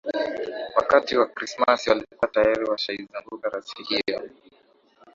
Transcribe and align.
Wakati 0.75 1.17
wa 1.17 1.25
Krismasi 1.27 1.89
walikuwa 1.89 2.31
tayari 2.31 2.65
washaizunguka 2.69 3.49
rasi 3.49 3.75
hiyo 3.83 4.29